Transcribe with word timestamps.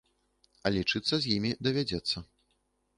А 0.65 0.71
лічыцца 0.77 1.13
з 1.27 1.37
імі 1.37 1.51
давядзецца. 1.69 2.29